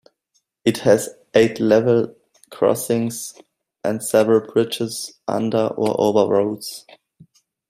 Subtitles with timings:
[0.65, 2.15] It has eight level
[2.49, 3.35] crossings
[3.83, 6.87] and several bridges under or over roads.